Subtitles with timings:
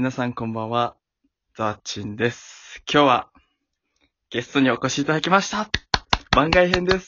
[0.00, 0.96] 皆さんこんばんは、
[1.58, 2.82] ザワチンです。
[2.90, 3.28] 今日は
[4.30, 5.68] ゲストにお越しいただきました。
[6.34, 7.06] 番外編です。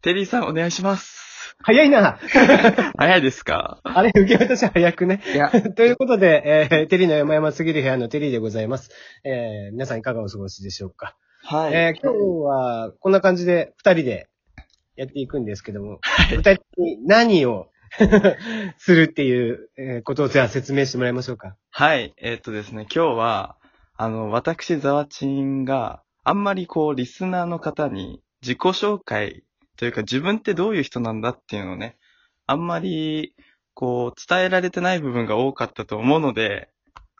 [0.00, 1.54] テリーさんお願いします。
[1.62, 2.18] 早いな
[2.96, 3.80] 早いですか？
[3.84, 5.20] あれ、受け渡し早くね。
[5.34, 8.90] いや、 ということで、えー、テリーの山々すぎる部屋のテリーでございます。
[9.22, 11.18] えー、皆さんいかがお過ごしでしょうか？
[11.44, 11.74] はい。
[11.74, 12.16] えー、今日
[12.48, 14.30] はこんな感じで二人で
[14.96, 17.68] やっていくんですけども、はい具体的に何を
[18.78, 21.56] するっていうえーことをじゃあ説明してもらいましょうか。
[21.70, 22.14] はい。
[22.18, 23.56] えーっとですね、今日は、
[23.96, 29.44] あの、私、ザワチンがあんまりこう、リスナーの方に自己紹介
[29.76, 31.98] というか自分ってどういう人なんだっていうのをね、
[32.46, 33.34] あんまり、
[33.74, 36.70] こう、伝えられてない部分が多かったと思うので、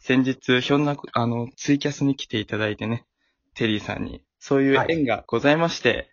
[0.01, 3.05] 先日、ひょんなこ、あの、ツイキャスに来ていただいてね、
[3.55, 6.11] テリーさんに、そういう縁がございまして、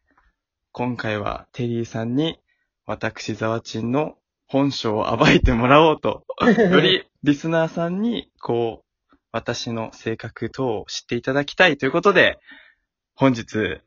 [0.71, 2.39] 今回はテリーさんに、
[2.85, 4.16] 私、ザワチンの
[4.47, 6.25] 本性を暴いてもらおうと、
[6.71, 12.39] よりリスナーさんに、こう、私の性格等を知っていただきたいということで、
[13.15, 13.81] 本日、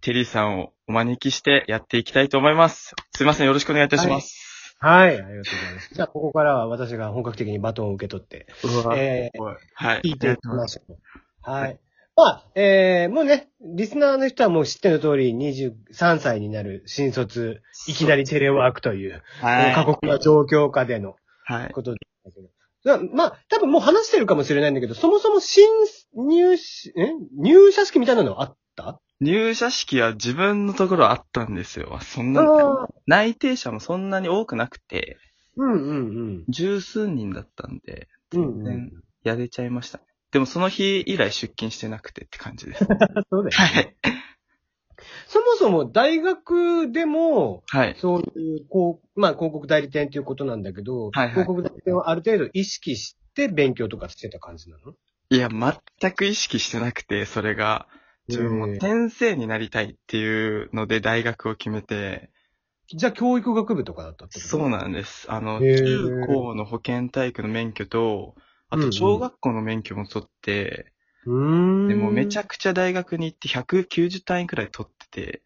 [0.00, 2.94] テリーさんをお招きしてやっていきたいと思います。
[3.14, 4.76] すいません、よろしくお願いいたします。
[4.80, 5.94] はい、ありがとうございます。
[5.94, 10.00] じゃあ、ここからは私が本格的にバトンを受け取って、うわえすごいはい。
[10.02, 10.96] 聞いていきましょう。
[11.42, 11.80] はい。
[12.18, 19.72] まあ、えー、もうね、リスナーの人はもう知っての通り、23歳になる新卒、いきなりテレワークという、はい。
[19.72, 21.70] 過酷な状況下でのはい。
[21.70, 21.96] ことだ
[22.34, 22.48] けど。
[22.98, 25.68] だまあ、多分もう話してるかもしれないんだけど、そもそも新
[26.16, 27.12] 入し、え？
[27.36, 29.00] 入社式みたいなのあった？
[29.20, 32.00] 入社式は自分のところあったんですよ。
[32.02, 35.18] そんな、あ内定者もそんなに多くなくて、
[35.56, 35.92] うんうんう
[36.40, 36.44] ん。
[36.48, 40.04] 十数人だったんで、うんうん全然やれちゃいましたね。
[40.30, 42.84] でもその日以来出勤してなくてって感じです。
[42.84, 43.50] そうだよね。
[43.50, 43.96] はい。
[45.26, 47.96] そもそも大学でも、はい。
[47.98, 54.94] そういう、こう、まあ広告代理店ということなんだけど、はいはい広告代理店をある程度意識して勉強とかしてた感じなの？
[55.30, 57.88] いや、全く意識してなくて、それが。
[58.28, 62.30] 自分も先生になりたいっていうので大学を決めて、
[62.86, 64.48] じじゃあ教育学部とかだったってこと？
[64.48, 65.26] そうなんです。
[65.30, 68.34] あの、中高の保健体育の免許と、
[68.70, 68.90] あうんうん。
[68.90, 70.92] と小学校の免許も取って、
[71.26, 71.88] うーん。
[71.88, 75.42] でもめちゃくちゃ大学に行って190単位くらい取って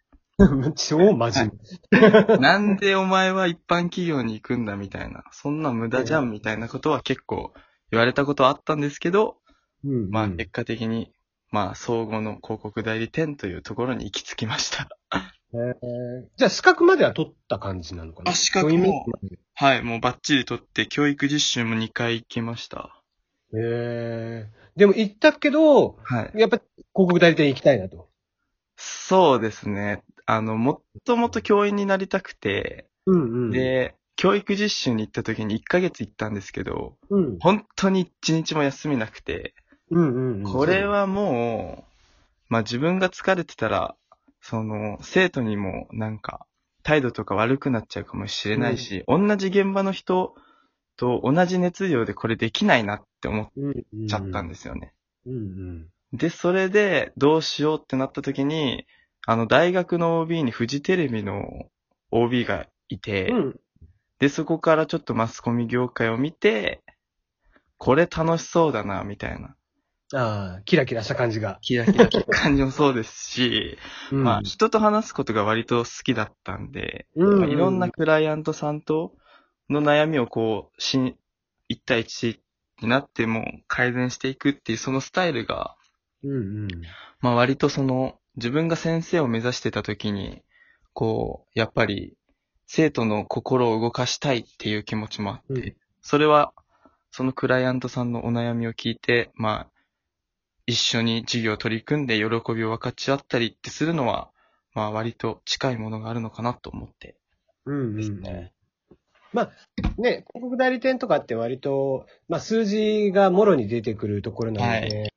[0.76, 1.58] 超真面て、
[2.38, 7.52] なんでお前は一般企業に行くんだみたいな、そんな無駄じゃんみたいなことは結構
[7.90, 9.38] 言われたことはあったんですけど、
[9.82, 9.94] 目。
[9.94, 10.10] うん。
[10.10, 11.12] まあ結果的に、
[11.50, 14.88] まあ総合の広告代理店というところに行き着きました。
[15.54, 16.28] へー。
[16.36, 18.30] じゃあ資格までは取った感じなのかな？
[18.30, 19.04] あ資格も。
[19.54, 23.01] はい、もうバッチリ取って教育実習も2回行きました。
[23.54, 24.46] へえ。
[24.76, 26.38] でも行ったけど、はい。
[26.38, 28.08] やっぱ広告代理店行きたいなと。
[28.76, 30.02] そうですね。
[30.26, 37.38] あの、もっともと教員になりたくて、うんうん。、で、教育実習に行った時に1ヶ月行ったんですけど、うん。
[37.38, 39.54] 本当に1日も休みなくて、
[39.90, 40.42] うんうんうん。
[40.44, 41.92] これはもう、
[42.48, 43.96] まあ自分が疲れてたら、
[44.40, 46.46] その、生徒にもなんか、
[46.82, 50.34] 態度とか悪くなっちゃうかもしれないし、同じ現場の人
[50.96, 54.92] と同じ熱量でこれできないなって思っうんうん、ちゃったんですよね。
[55.26, 55.86] うんうん。
[56.12, 58.86] で、それでどうしようってなった時に、
[59.26, 61.42] あの、大学の OB にフジテレビの
[62.10, 63.60] OB がいて、うん。
[64.18, 66.82] で、そこからちょっとマスコミ業界を見て、
[67.78, 69.56] これ楽しそうだな、みたいな。
[70.14, 71.58] ああ、キラキラした感じが。
[71.62, 73.78] キラキラした感じもそうですし、
[74.12, 79.14] うんまあ、人と話すことが割と好きだったんで、うんまあいろんなクライアントさんと
[79.72, 81.16] の悩みをこう、しん、
[81.68, 82.38] 1対1
[82.82, 85.76] になっても改善していくっていうそのスタイルが、
[86.22, 86.68] うんうん。
[87.20, 90.42] まあ割とその、自分が先生を目指してた時に、
[90.92, 92.14] こう、やっぱり、
[92.66, 96.52] 生徒の心を動かしたいっていう気持ちもあって、うんそれは、
[97.12, 99.72] そのクライアントさんのお悩みを聞いて、まあ、
[100.66, 104.30] 一緒に授業を取り組んで喜びを分かち合ったりってするのは、
[104.74, 107.16] まあ割と近いものがあるのかなと思って
[107.66, 108.20] うんですうん。
[108.20, 108.52] ね。
[109.32, 109.50] まあ、
[110.00, 115.12] ね、広告代理店とかって割と、まあ数字がもろに出てくるところなので、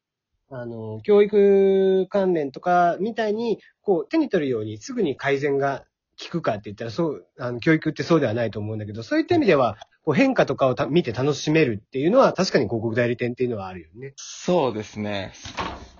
[0.50, 5.86] あの、教育関連とかみたいに、こう手に取るようにすぐに改善が
[6.22, 14.13] 効くかって言ったら、そう、あの、教育ってそうではないと思うんだけど、そういった意味では、こう変化とかをた見て楽しめるっていうのは、確かに広告代理店っていうのはあるよね。
[14.16, 15.34] そうですね。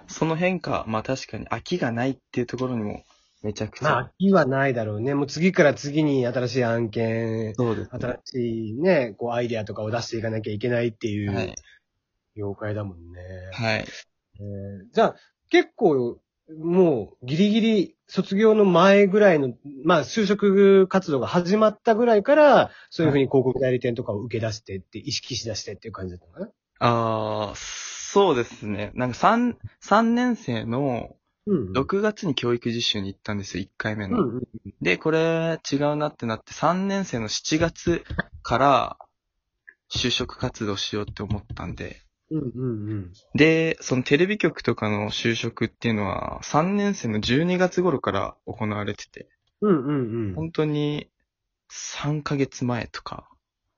[0.08, 3.04] その変化、まあ確かに飽きがないっていうところにも
[3.44, 3.90] めちゃくちゃ。
[3.90, 5.14] まあ、いいはないだろうね。
[5.14, 8.00] もう次から次に新しい案件、そうですね。
[8.00, 11.54] 新しいね、こうアイデアとかを出していかなきゃいけないっていはいう
[12.36, 13.22] 業界だもんね。
[13.54, 13.86] はい。
[14.40, 15.16] えーじゃあ、
[15.50, 16.20] 結構、
[16.60, 19.54] もう、ギリギリ卒業の前ぐらいの、
[19.84, 26.46] まあ、就職活動が始まったぐらいから、そういうふうに広告代理店とかを受け出してって、意識し出してっていう感じだったのかな？
[26.80, 28.92] ああ、そうですね。
[28.94, 31.16] なんか3、三年生の
[31.48, 31.72] うん。
[31.74, 34.24] 6月に教育実習に行ったんですよ、1回目の。
[34.24, 34.44] うんうん。
[34.82, 38.04] で、これ違うなってなって、3年生の7月
[38.42, 38.98] から
[39.92, 42.02] 就職活動しようって思ったんで、
[42.32, 43.14] うんうんうん。
[43.36, 49.30] で、そのテレビ局とかの就職っていうのは、3年生の12月頃から行われてて、
[49.62, 50.36] うんうんうん。
[50.36, 51.10] 本当に
[51.72, 53.30] 3ヶ月前とか、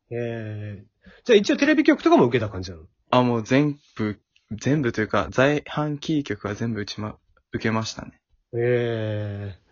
[0.10, 0.86] えー、
[1.26, 2.84] じゃあ一応テレビ局とかも受けた感じなの？
[3.12, 4.20] あ、もう全部、
[4.52, 7.18] 全部というか、在阪キー局は全部打ちま、
[7.54, 8.22] 受けましたね。
[8.54, 9.68] ええ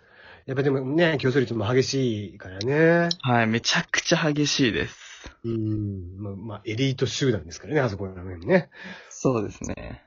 [0.46, 3.10] やっぱでもね、競争率も激しいからね。
[3.22, 4.96] はい、めちゃくちゃ激しいです。
[5.44, 6.18] うん。
[6.18, 8.70] まあ、まあ、エリート集団ですからね、あそこら辺ね。
[9.10, 10.04] そうですね。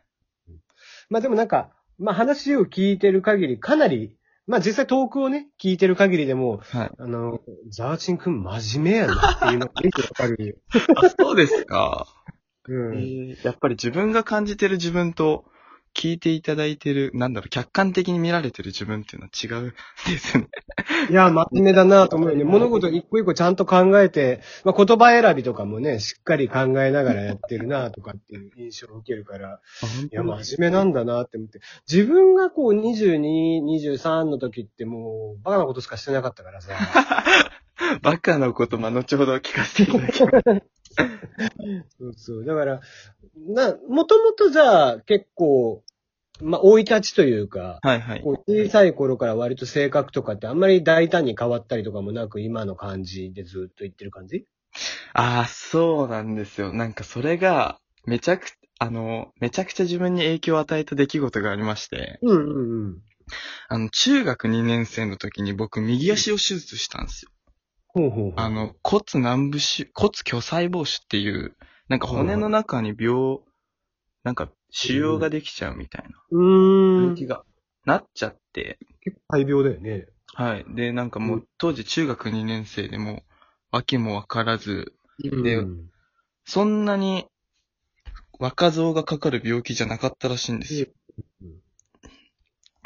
[1.11, 4.15] まあでもなんか、まあ話を聞いてる限り、かなり、
[4.47, 6.91] まあ実際トークをね、聞いてる限りでも、はい。
[6.97, 7.41] あの、
[7.71, 10.63] ザーチンくん真面目やなっていうのがよくわかる。
[10.97, 12.07] あ、そうですか。
[12.69, 12.97] うん。
[12.97, 15.47] えーやっぱり自分が感じてる自分と、
[15.99, 19.75] 聞いていただいてる、なんだろう、客観的に見られてる自分っていうのは違うん
[20.07, 20.47] ですね。
[21.11, 22.45] いや、真面目だなと思うよね。
[22.45, 29.61] 物事一個一個ちゃんと考えて、まあ、言葉選びとかもね、しっかり考えながらやってるなとかっていう印象を受けるから、
[30.13, 31.59] いや、真面目なんだなって思って。
[31.91, 36.75] 自分がこう22、23の時ってもう、バカなことしかしてなかったからさ。
[38.03, 40.63] バカなこと、まあ、後ほど聞かせていただきます。
[41.99, 42.45] そうそう。
[42.45, 42.81] だから、
[43.37, 45.83] な、もともとじゃあ結構、
[46.41, 48.21] まあ、生い立ちというか、はいはい。
[48.23, 54.47] こう小さい頃から割と性格とかってあんまり大胆に変わったりとかもなく、今の感じでずっと言ってる感じ？
[55.15, 56.73] ああ、そうなんですよ。
[56.73, 58.47] なんかそれが、めちゃく、
[58.79, 63.03] あの、めちゃくちゃ自分に影響を与えた出来事がありまして、うんうんうん。
[63.69, 67.31] あの、中学2年生の時に僕、右足を手術したんですよ。
[67.99, 68.33] ほうほう。
[68.37, 71.57] あの、骨軟部腫、骨巨細胞腫っていう、
[71.89, 73.41] なんか骨の中に病、
[74.23, 76.97] なんか腫瘍ができちゃうみたいなうーん。
[76.97, 77.45] 結病気が
[77.85, 78.79] なっちゃって、
[79.29, 80.07] 構大病だよね。
[80.35, 80.65] はい。
[80.69, 83.25] で、なんかもう当時中学2年生でも、
[83.73, 85.91] 訳もわからず、でうん
[86.45, 87.27] そんなに
[88.39, 90.87] 若造がかかる病気じゃなかったらしいんですよ。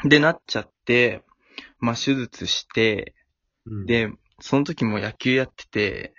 [0.03, 1.23] で、なっちゃって、
[1.79, 3.13] まあ、手術して、
[3.65, 4.11] うん、で、
[4.43, 6.13] その時も野球やってて、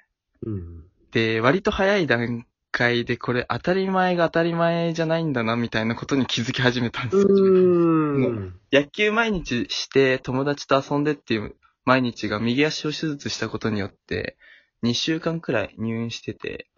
[0.44, 0.85] うん。
[1.12, 7.26] で、割と早い段階でこれ当たり前が当たり前じゃないんだなみたいなことに気づき始めたんですよ。
[7.29, 8.61] うーん。
[8.73, 11.55] 野球毎日して友達と遊んでっていう
[11.85, 14.37] 毎日が右足を手術したことによって
[14.82, 16.69] 2週間くらい入院してて、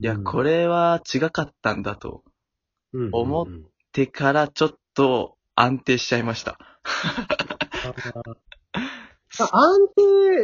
[0.00, 2.24] いや、これは違かったんだと。
[2.94, 3.50] れ思っっ
[3.94, 6.58] てからちょっと安定しちゃいました。
[9.38, 9.88] あ安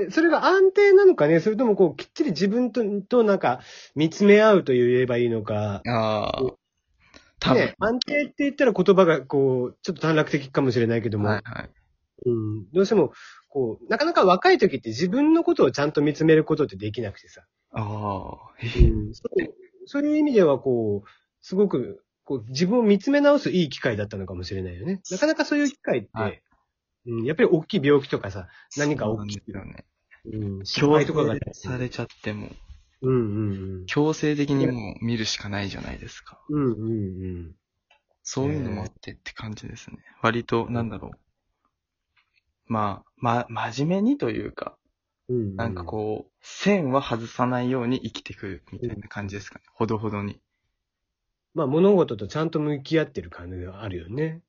[0.05, 1.41] 定、それが安定なのかね？
[1.41, 3.61] それともこう、きっちり自分と、となんか、
[3.95, 5.83] 見つめ合うと言えばいいのか。
[5.87, 6.43] ああ。
[7.39, 7.61] 多分。
[7.61, 11.71] ね、安定って言ったら言葉がこう、ちょっと短絡的かもしれないけども、はいはい。
[12.27, 13.13] うん、どうしても、
[13.49, 17.43] こう、なかなか若い時って自分のことをちゃんと見つめることってできなくてさ。
[17.73, 18.37] ああ。
[18.61, 19.55] うん、そう
[19.87, 21.09] そういう意味ではこう、
[21.41, 25.01] すごく、こう、自分を見つめ直すいい機会だったのかもしれないよね。
[25.11, 26.43] なかなかそういう機会って、はい
[27.07, 29.75] うん、やっぱり大きい病気とかさ、何か大きいそうなんで
[30.65, 31.01] すよね。
[31.01, 32.51] うん、とかが制されちゃっても、
[33.03, 36.39] うんうん強制的にもう見るしかないじゃないですか。
[36.51, 36.65] うん。
[36.65, 36.89] うんうんう
[37.49, 37.55] ん。
[38.23, 39.97] そういうのもあってって感じですね。
[40.23, 41.19] 割と、なんだろう。
[42.67, 44.77] まあ、ま、真面目にというか、
[45.29, 49.65] うんうん、なんかこう、線は外さないように生きてくるみたいな感じですかね。
[49.73, 50.41] ほどほどに。
[51.55, 54.43] まあ物事とちゃんと向き合ってる感じがあるよね。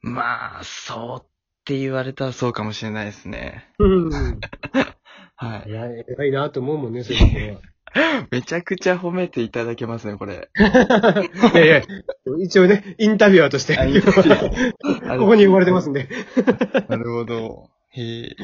[0.00, 1.27] まあ、そう
[1.68, 3.66] って言われたらそうかもしれないですね。
[3.78, 4.08] うん。
[5.36, 5.72] はいい。
[5.72, 7.66] や、偉いなと思うもんね、そういうとこ
[8.32, 10.48] めちゃくちゃ褒めていただけますね、これ。
[10.54, 11.22] は。
[11.52, 11.82] いやいや、
[12.42, 16.08] 一応ね、インタビュアーとして、ここに言われてますんで。
[16.88, 17.68] なるほど。
[17.90, 18.36] へえ。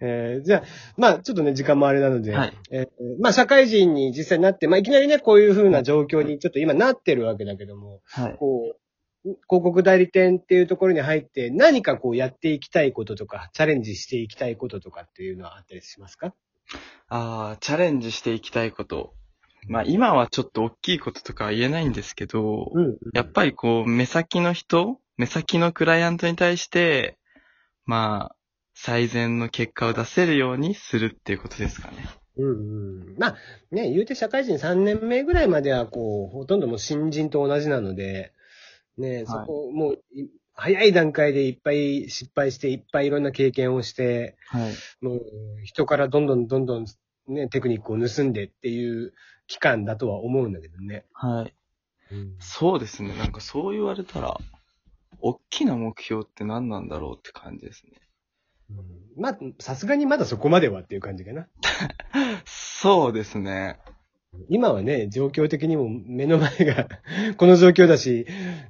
[0.00, 0.62] えーじゃあ、
[0.96, 2.52] まあちょっとね、時間もあれなので、はい。
[2.70, 2.86] えー
[3.20, 8.36] まあ社会人に実際になって、まあいきなりね、こういう風な状況にちょっと今なってるわけだけども、はい。
[8.38, 8.79] こう、
[9.24, 16.34] 広告代理店っていうところに入って、何かこうやっていきたいこととか、チャレンジしていきたいこととかっていうのはあったりしますか？
[17.08, 19.14] ああ、チャレンジしていきたいこと。
[19.68, 22.96] まあ今はちょっと大きいこととかは言えないんですけど、ん。
[23.12, 27.18] やっぱりこう、目先の人、目先のクライアントに対して、
[27.84, 28.36] まあ、
[28.74, 31.96] 最善の結果を出せるようにするっていうことですかね。
[32.38, 32.52] うんう
[33.12, 33.16] ん。
[33.18, 33.36] まあ、
[33.70, 38.32] ね、言うて社会人3年目ぐらいまでは、こう、ほとんどもう新人と同じなので、
[38.98, 44.74] ね、そこ、もうい、早い段階でいっぱい失敗して、いっぱいいろんな経験をして、はい。
[45.00, 45.20] もう、
[45.64, 46.86] 人からどんどんどんどん、
[47.28, 49.14] ね、テクニックを盗んでっていう
[49.46, 51.06] 期間だとは思うんだけどね。
[51.12, 51.54] はい。
[52.12, 53.16] うんそうですね。
[53.16, 54.36] なんかそう言われたら、
[55.20, 57.92] 大きな目標って何なんだろうって感じですね。
[58.70, 61.48] うんまあ、さすがにまだそこまではっていう感じかな。
[62.44, 63.78] そうですね。
[64.48, 66.88] 今はね、状況的にも目の前が
[67.36, 68.26] この状況だし、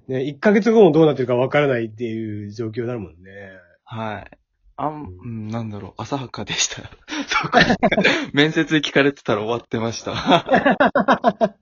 [0.09, 3.53] ね、1ヶ月後もどうなってるかわからないっていう状況だもんね。
[3.85, 4.39] はい。
[4.77, 6.83] あん、うん、なんだろう、浅はかでした。
[7.27, 7.61] そうか。
[8.33, 10.13] 面接聞かれてたら終わってました。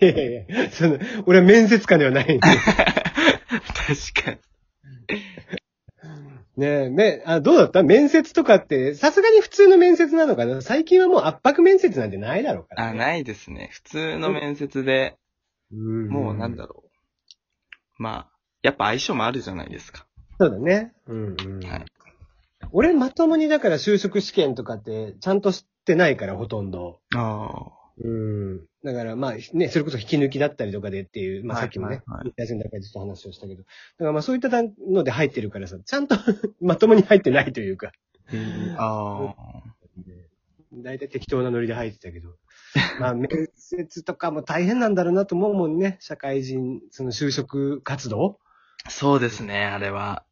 [0.00, 2.40] いやいやいや、その、俺は面接官ではないんで。
[2.40, 4.38] 確かに。
[6.62, 7.82] ねえ、め、あ、どうだった？
[7.82, 10.62] 面接とかって、さすがに普通の面接なのかな？
[10.62, 12.98] 最近はもう圧迫面接なんてないだろうから、あ、ね。
[12.98, 13.70] ないですね。
[13.72, 15.16] 普通の面接で、
[15.72, 16.08] うん。
[16.08, 18.02] もうなんだろう。
[18.02, 18.30] まあ、
[18.62, 20.06] やっぱ相性もあるじゃないですか。
[20.38, 20.92] そうだね。
[21.06, 21.66] うんうん。
[21.66, 21.84] はい。
[22.70, 27.00] 俺まともにだから就職試験とかってちゃんと知ってないからほとんど。
[27.14, 28.66] あうん。
[28.84, 33.62] だからまあね、それこそ引き抜きだったりとかでっていう、まあはいさっきもね、はいはい休んだ中でずっと話をしたけど。
[33.62, 33.64] だ
[33.98, 34.48] からまあそういった
[34.88, 36.16] ので入ってるからさ、ちゃんと
[36.60, 37.92] まともに入ってないというか、
[38.76, 39.34] あ。
[39.36, 39.62] あ
[40.74, 42.30] 大体適当なノリで入ってたけど。
[42.98, 45.98] まあ面接とかも大変なんだろうなと思うもんね。
[46.00, 48.38] 社会人、その就職活動
[48.84, 48.90] あ。
[48.90, 50.24] そうですね、あれは。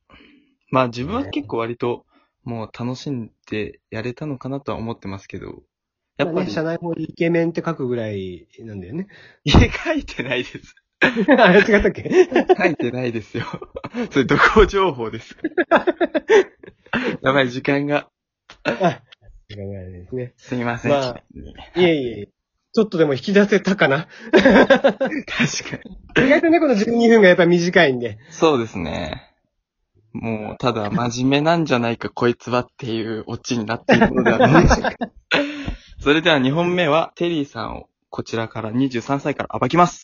[0.70, 2.06] まあ自分は結構割と、
[2.42, 5.62] もう楽しんでやれたのかなとは思ってますけど。
[6.20, 9.06] やっぱり、まあね、社内法にイケメンって書くぐらいなんだよね。
[9.44, 10.74] いや、書いてないです。
[11.02, 12.10] あれ違ったっけ？
[12.58, 13.44] 書いてないですよ。
[14.10, 15.36] それ、どこ情報です。
[17.22, 18.08] やばい、時間が。
[18.64, 19.00] あ、
[19.48, 20.34] 時間がですね。
[20.36, 20.90] すいません。
[20.90, 21.22] まあ
[21.74, 22.28] いえいえ。
[22.72, 24.08] ちょっとでも引き出せたかな？
[24.30, 24.60] 確か
[26.20, 26.26] に。
[26.26, 28.18] 意外とね、この12分がやっぱ短いんで。
[28.28, 29.26] そうですね。
[30.12, 34.90] もう、ただ、真面目なんじゃないか、こいつはっていうオチになっているのではないでしょうか。
[36.00, 39.98] それでは2本目は、テリーさんをこちらから23歳から暴きます。